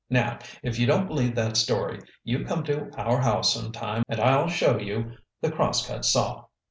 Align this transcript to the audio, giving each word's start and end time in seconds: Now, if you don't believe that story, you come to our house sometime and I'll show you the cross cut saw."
Now, 0.09 0.39
if 0.63 0.79
you 0.79 0.87
don't 0.87 1.05
believe 1.05 1.35
that 1.35 1.55
story, 1.55 2.01
you 2.23 2.43
come 2.43 2.63
to 2.63 2.91
our 2.99 3.21
house 3.21 3.53
sometime 3.53 4.01
and 4.09 4.19
I'll 4.19 4.49
show 4.49 4.79
you 4.79 5.11
the 5.41 5.51
cross 5.51 5.85
cut 5.87 6.05
saw." 6.05 6.45